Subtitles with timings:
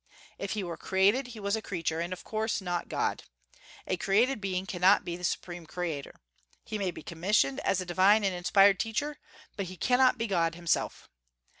[0.39, 3.21] If he were created, he was a creature, and, of course, not God.
[3.85, 6.19] A created being cannot be the Supreme Creator.
[6.63, 9.19] He may be commissioned as a divine and inspired teacher,
[9.55, 11.07] but he cannot be God himself.